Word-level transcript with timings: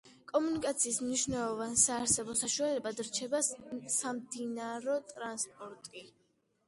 კომუნიკაციის 0.29 0.95
მნიშვნელოვან 1.07 1.75
საარსებო 1.81 2.35
საშუალებად 2.41 3.03
რჩება 3.09 3.43
სამდინარო 3.99 4.97
ტრანსპორტი. 5.13 6.05